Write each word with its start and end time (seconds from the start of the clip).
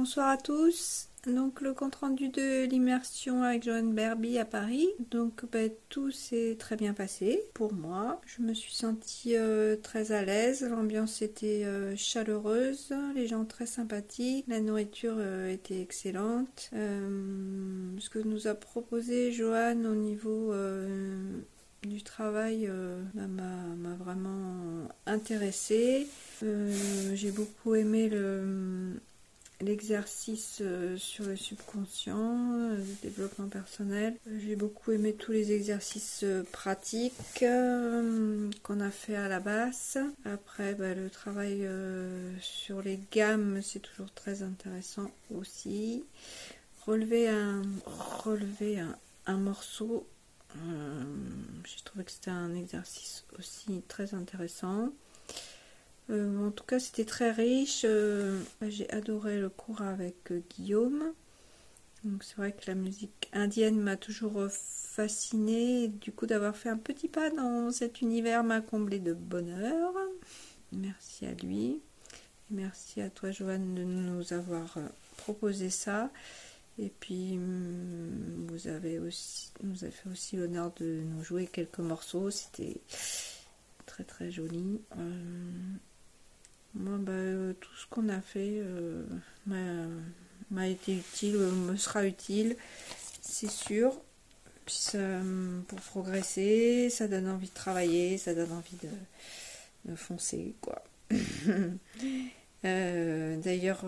Bonsoir 0.00 0.28
à 0.28 0.38
tous. 0.38 1.10
Donc 1.26 1.60
le 1.60 1.74
compte 1.74 1.96
rendu 1.96 2.30
de 2.30 2.64
l'immersion 2.64 3.42
avec 3.42 3.64
Joanne 3.64 3.92
Berby 3.92 4.38
à 4.38 4.46
Paris. 4.46 4.88
Donc 5.10 5.44
bah, 5.52 5.68
tout 5.90 6.10
s'est 6.10 6.56
très 6.58 6.74
bien 6.74 6.94
passé 6.94 7.42
pour 7.52 7.74
moi. 7.74 8.18
Je 8.24 8.40
me 8.40 8.54
suis 8.54 8.72
sentie 8.72 9.36
euh, 9.36 9.76
très 9.76 10.12
à 10.12 10.24
l'aise. 10.24 10.62
L'ambiance 10.62 11.20
était 11.20 11.64
euh, 11.66 11.94
chaleureuse, 11.96 12.94
les 13.14 13.26
gens 13.26 13.44
très 13.44 13.66
sympathiques, 13.66 14.46
la 14.48 14.60
nourriture 14.60 15.16
euh, 15.18 15.52
était 15.52 15.82
excellente. 15.82 16.70
ce 16.72 18.08
que 18.08 18.20
nous 18.20 18.46
a 18.46 18.54
proposé 18.54 19.32
Joanne 19.32 19.84
au 19.84 19.94
niveau 19.94 20.54
du 21.82 22.02
travail 22.02 22.70
bah, 23.12 23.26
m'a 23.26 23.96
vraiment 23.96 24.88
intéressée. 25.04 26.06
J'ai 26.40 27.32
beaucoup 27.32 27.74
aimé 27.74 28.08
le 28.08 28.94
l'exercice 29.60 30.58
euh, 30.62 30.96
sur 30.96 31.24
le 31.24 31.36
subconscient, 31.36 32.52
euh, 32.52 32.76
le 32.76 32.96
développement 33.02 33.48
personnel. 33.48 34.16
J'ai 34.38 34.56
beaucoup 34.56 34.92
aimé 34.92 35.14
tous 35.14 35.32
les 35.32 35.52
exercices 35.52 36.22
euh, 36.24 36.42
pratiques 36.50 37.14
qu'on 37.38 38.80
a 38.80 38.90
fait 38.90 39.16
à 39.16 39.28
la 39.28 39.40
basse. 39.40 39.98
Après, 40.24 40.74
bah, 40.74 40.94
le 40.94 41.10
travail 41.10 41.68
sur 42.40 42.82
les 42.82 42.98
gammes, 43.12 43.60
c'est 43.62 43.80
toujours 43.80 44.12
très 44.12 44.42
intéressant 44.42 45.10
aussi. 45.34 46.04
Relever 46.86 47.28
un, 47.28 47.62
relever 48.24 48.82
un, 49.26 49.36
morceau, 49.36 50.06
j'ai 50.54 51.84
trouvé 51.84 52.04
que 52.04 52.10
c'était 52.10 52.30
un 52.30 52.54
exercice 52.54 53.24
aussi 53.38 53.82
très 53.88 54.14
intéressant. 54.14 54.90
Euh, 56.10 56.48
en 56.48 56.50
tout 56.50 56.64
cas, 56.64 56.78
c'était 56.80 57.04
très 57.04 57.30
riche. 57.30 57.82
Euh, 57.84 58.40
j'ai 58.68 58.90
adoré 58.90 59.38
le 59.38 59.48
cours 59.48 59.82
avec 59.82 60.32
euh, 60.32 60.42
Guillaume. 60.50 61.12
Donc 62.04 62.24
c'est 62.24 62.36
vrai 62.36 62.52
que 62.52 62.66
la 62.66 62.74
musique 62.74 63.28
indienne 63.32 63.78
m'a 63.78 63.96
toujours 63.96 64.48
fascinée. 64.50 65.88
Du 65.88 66.12
coup, 66.12 66.26
d'avoir 66.26 66.56
fait 66.56 66.70
un 66.70 66.78
petit 66.78 67.08
pas 67.08 67.30
dans 67.30 67.70
cet 67.70 68.00
univers 68.00 68.42
m'a 68.42 68.60
comblé 68.60 68.98
de 68.98 69.12
bonheur. 69.12 69.92
Merci 70.72 71.26
à 71.26 71.34
lui. 71.34 71.80
merci 72.50 73.00
à 73.02 73.10
toi, 73.10 73.30
Joanne, 73.30 73.74
de 73.74 73.84
nous 73.84 74.32
avoir 74.32 74.78
proposé 75.18 75.70
ça. 75.70 76.10
Et 76.78 76.90
puis, 77.00 77.32
hum, 77.34 78.46
vous 78.48 78.68
avez 78.68 78.98
aussi, 78.98 79.50
nous 79.62 79.84
avez 79.84 79.92
fait 79.92 80.08
aussi 80.08 80.36
l'honneur 80.36 80.72
de 80.80 81.02
nous 81.04 81.22
jouer 81.22 81.46
quelques 81.46 81.80
morceaux. 81.80 82.30
C'était 82.30 82.80
très 83.84 84.04
très 84.04 84.30
joli. 84.30 84.80
Moi, 86.74 86.98
bah, 86.98 87.12
euh, 87.12 87.52
tout 87.54 87.74
ce 87.76 87.86
qu'on 87.86 88.08
a 88.08 88.20
fait 88.20 88.60
euh, 88.62 89.04
m'a 89.46 90.68
été 90.68 90.94
utile, 90.94 91.36
euh, 91.36 91.50
me 91.50 91.76
sera 91.76 92.04
utile, 92.06 92.56
c'est 93.20 93.50
sûr. 93.50 93.92
pour 95.68 95.80
progresser, 95.80 96.88
ça 96.90 97.08
donne 97.08 97.28
envie 97.28 97.48
de 97.48 97.54
travailler, 97.54 98.18
ça 98.18 98.34
donne 98.34 98.52
envie 98.52 98.76
de, 99.86 99.96
foncer, 99.96 100.54
quoi. 100.60 100.82
D'ailleurs, 102.62 103.84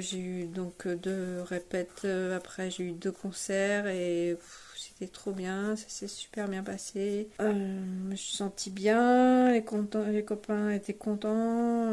j'ai 0.00 0.18
eu 0.18 0.46
donc 0.46 0.88
deux 0.88 1.42
répètes 1.42 2.06
après, 2.34 2.70
j'ai 2.70 2.84
eu 2.84 2.92
deux 2.92 3.12
concerts 3.12 3.86
et 3.86 4.36
trop 5.08 5.32
bien, 5.32 5.76
ça 5.76 5.88
s'est 5.88 6.08
super 6.08 6.48
bien 6.48 6.62
passé. 6.62 7.28
Euh, 7.40 7.52
je 7.52 8.08
me 8.10 8.14
suis 8.16 8.36
sentie 8.36 8.70
bien, 8.70 9.50
les, 9.52 9.64
les 10.12 10.24
copains 10.24 10.70
étaient 10.70 10.94
contents. 10.94 11.92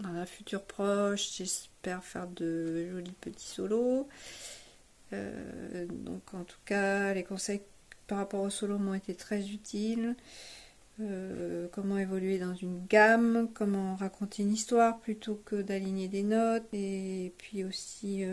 dans 0.00 0.12
la 0.12 0.26
future 0.26 0.62
proche, 0.62 1.36
j'espère 1.36 2.04
faire 2.04 2.26
de 2.28 2.88
jolis 2.90 3.14
petits 3.20 3.46
solos. 3.46 4.08
Euh, 5.12 5.86
donc 5.86 6.34
en 6.34 6.44
tout 6.44 6.60
cas, 6.64 7.14
les 7.14 7.24
conseils 7.24 7.62
par 8.06 8.18
rapport 8.18 8.42
au 8.42 8.50
solo 8.50 8.78
m'ont 8.78 8.94
été 8.94 9.14
très 9.14 9.48
utiles. 9.48 10.14
Euh, 11.00 11.68
comment 11.70 11.96
évoluer 11.96 12.38
dans 12.38 12.54
une 12.54 12.84
gamme, 12.86 13.48
comment 13.54 13.94
raconter 13.94 14.42
une 14.42 14.52
histoire 14.52 14.98
plutôt 14.98 15.40
que 15.44 15.62
d'aligner 15.62 16.08
des 16.08 16.24
notes, 16.24 16.66
et 16.72 17.32
puis 17.38 17.64
aussi 17.64 18.24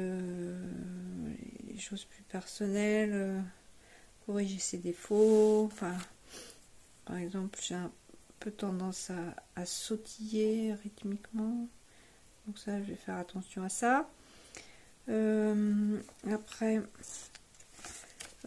les 1.68 1.78
choses 1.78 2.06
plus 2.06 2.24
personnelles, 2.24 3.44
corriger 4.26 4.60
ses 4.60 4.78
défauts. 4.78 5.66
Enfin, 5.66 5.96
par 7.06 7.18
exemple, 7.18 7.60
j'ai 7.62 7.76
un 7.76 7.92
peu 8.40 8.52
tendance 8.52 9.12
à, 9.56 9.66
sautiller 9.66 10.74
rythmiquement. 10.84 11.68
Donc 12.46 12.58
ça, 12.58 12.82
je 12.82 12.90
vais 12.90 12.96
faire 12.96 13.18
attention 13.18 13.64
à 13.64 13.70
ça. 13.70 14.10
Euh, 15.10 15.98
après, 16.32 16.82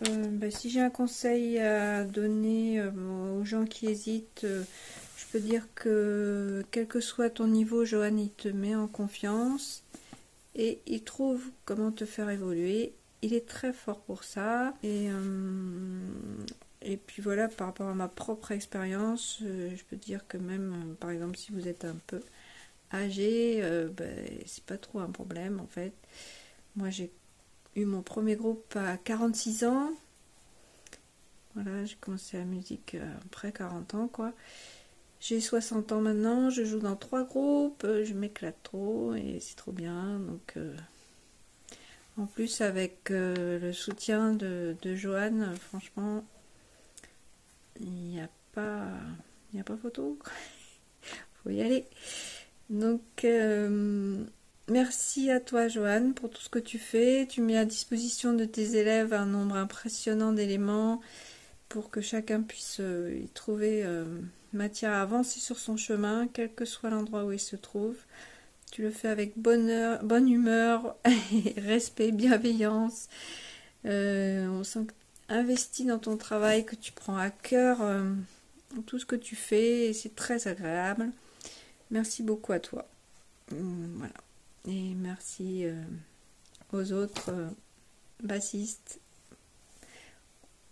euh, 0.07 0.27
ben, 0.29 0.51
si 0.51 0.71
j'ai 0.71 0.81
un 0.81 0.91
conseil 0.91 1.59
à 1.59 2.05
donner 2.05 2.81
euh, 2.81 3.39
aux 3.39 3.45
gens 3.45 3.65
qui 3.65 3.87
hésitent, 3.87 4.47
je 4.47 5.27
peux 5.33 5.41
dire 5.41 5.67
que 5.75 6.65
quel 6.71 6.87
que 6.87 7.01
soit 7.01 7.31
ton 7.31 7.47
niveau, 7.47 7.85
Johan, 7.85 8.17
il 8.17 8.31
te 8.31 8.49
met 8.49 8.75
en 8.75 8.87
confiance 8.89 9.83
et 10.55 10.81
il 10.87 11.03
trouve 11.03 11.43
comment 11.65 11.93
te 11.93 12.05
faire 12.05 12.31
évoluer 12.31 12.93
il 13.23 13.35
est 13.35 13.47
très 13.47 13.73
fort 13.73 14.01
pour 14.01 14.25
ça. 14.25 14.75
Et, 14.83 15.09
euh, 15.11 16.01
et 16.83 16.97
puis 16.97 17.23
voilà, 17.23 17.49
par 17.49 17.69
rapport 17.69 17.89
à 17.89 17.95
ma 17.95 18.09
propre 18.09 18.53
expérience, 18.53 19.41
euh, 19.43 19.71
je 19.77 19.85
peux 19.85 19.97
dire 19.97 20.27
que 20.29 20.39
même, 20.39 20.73
euh, 20.73 20.95
par 20.95 21.11
exemple, 21.11 21.37
si 21.37 21.53
vous 21.53 21.69
êtes 21.69 21.85
un 21.85 21.97
peu 22.07 22.21
âgé, 22.93 23.63
ben, 23.97 24.27
c'est 24.47 24.65
pas 24.65 24.79
trop 24.79 25.01
un 25.01 25.11
problème 25.11 25.61
en 25.61 25.67
fait. 25.67 25.93
Moi 26.77 26.89
j'ai 26.91 27.13
eu 27.77 27.85
mon 27.85 28.03
premier 28.03 28.35
groupe 28.37 28.77
à 28.77 28.97
46 28.97 29.65
ans. 29.65 29.91
Voilà, 31.55 31.85
j'ai 31.85 31.97
commencé 31.97 32.39
la 32.39 32.45
musique 32.45 32.97
après 33.27 33.53
40 33.53 33.95
ans 33.95 34.09
quoi. 34.09 34.33
J'ai 35.21 35.41
60 35.41 35.93
ans 35.93 36.01
maintenant, 36.01 36.49
je 36.51 36.65
joue 36.65 36.79
dans 36.79 36.97
trois 36.97 37.25
groupes, 37.25 37.87
je 38.05 38.15
m'éclate 38.15 38.63
trop 38.63 39.15
et 39.15 39.39
c'est 39.41 39.57
trop 39.57 39.73
bien. 39.73 40.21
Donc 40.21 40.57
en 42.19 42.27
plus, 42.27 42.61
avec 42.61 43.11
euh, 43.11 43.59
le 43.61 43.73
soutien 43.73 44.33
de, 44.33 44.77
Joanne, 44.95 45.55
franchement, 45.69 46.25
il 47.81 47.91
n'y 47.91 48.21
a 48.21 48.29
pas, 48.53 48.89
il 49.53 49.61
a 49.61 49.65
pas 49.65 49.77
photo. 49.77 50.19
Faut 51.43 51.51
y 51.51 51.61
aller. 51.61 51.85
Donc, 52.71 53.03
euh, 53.25 54.25
merci 54.69 55.31
à 55.31 55.39
toi, 55.39 55.69
Joanne, 55.69 56.13
pour 56.13 56.29
tout 56.29 56.43
ce 56.43 56.49
que 56.49 56.59
tu 56.59 56.79
fais. 56.79 57.27
Tu 57.29 57.41
mets 57.41 57.57
à 57.57 57.65
disposition 57.65 58.33
de 58.33 58.45
tes 58.45 58.77
élèves 58.77 59.15
un 59.15 59.27
nombre 59.27 59.57
impressionnant 59.57 60.33
d'éléments 60.33 61.01
pour 61.69 61.91
que 61.91 62.01
chacun 62.01 62.43
puisse 62.43 62.79
euh, 62.81 63.21
y 63.23 63.29
trouver 63.29 63.85
matière 64.53 64.93
à 64.93 65.03
avancer 65.03 65.39
sur 65.39 65.59
son 65.59 65.77
chemin, 65.77 66.27
quel 66.33 66.53
que 66.53 66.65
soit 66.65 66.91
l'endroit 66.91 67.25
où 67.25 67.33
il 67.33 67.41
se 67.41 67.57
trouve. 67.57 67.97
Tu 68.71 68.83
le 68.83 68.91
fais 68.91 69.09
avec 69.09 69.39
bonheur, 69.39 70.03
bonne 70.05 70.29
humeur, 70.29 70.97
respect, 71.57 72.13
bienveillance. 72.13 73.09
Euh, 73.87 74.47
on 74.49 74.63
sent 74.63 74.87
investi 75.29 75.85
dans 75.85 75.99
ton 75.99 76.17
travail, 76.17 76.65
que 76.65 76.77
tu 76.77 76.93
prends 76.93 77.17
à 77.17 77.31
cœur 77.31 77.83
euh, 77.83 78.13
tout 78.87 78.99
ce 78.99 79.07
que 79.07 79.17
tu 79.17 79.37
fais 79.37 79.89
et 79.89 79.93
c'est 79.93 80.15
très 80.15 80.49
agréable. 80.49 81.11
Merci 81.91 82.23
beaucoup 82.23 82.53
à 82.53 82.61
toi. 82.61 82.87
Hum, 83.53 83.95
voilà. 83.97 84.15
Et 84.67 84.95
merci 84.95 85.65
euh, 85.65 85.83
aux 86.73 86.93
autres 86.93 87.33
bassistes 88.23 89.01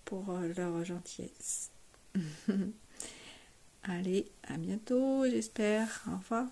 pour 0.05 0.33
leur 0.57 0.85
gentillesse. 0.85 1.71
Allez, 3.85 4.31
à 4.49 4.57
bientôt, 4.59 5.25
j'espère. 5.29 6.05
Au 6.09 6.19
revoir. 6.19 6.47